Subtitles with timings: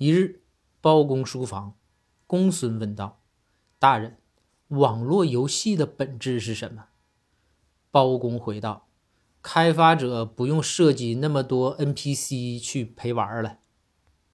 [0.00, 0.40] 一日
[0.80, 1.74] 包公书房
[2.26, 3.20] 公孙问道
[3.78, 4.16] 大人
[4.68, 6.86] 网络游戏的本质是什么？
[7.90, 8.88] 包公回道
[9.42, 13.58] 开发者不用设计那么多 npc 去陪玩了